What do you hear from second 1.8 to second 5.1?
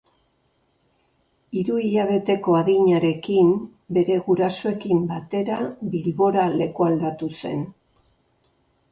hilabeteko adinarekin bere gurasoekin